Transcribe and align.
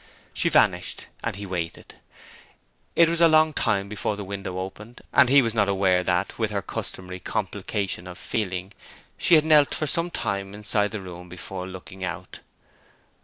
She 0.33 0.49
vanished; 0.49 1.05
and 1.23 1.35
he 1.35 1.45
waited. 1.45 1.93
It 2.95 3.07
was 3.07 3.21
a 3.21 3.27
long 3.27 3.53
time 3.53 3.87
before 3.87 4.15
the 4.15 4.23
window 4.23 4.57
opened, 4.57 5.01
and 5.13 5.29
he 5.29 5.43
was 5.43 5.53
not 5.53 5.69
aware 5.69 6.03
that, 6.03 6.39
with 6.39 6.49
her 6.49 6.63
customary 6.63 7.19
complication 7.19 8.07
of 8.07 8.17
feeling, 8.17 8.73
she 9.15 9.35
had 9.35 9.45
knelt 9.45 9.75
for 9.75 9.85
some 9.85 10.09
time 10.09 10.55
inside 10.55 10.89
the 10.89 11.01
room 11.01 11.29
before 11.29 11.67
looking 11.67 12.03
out. 12.03 12.39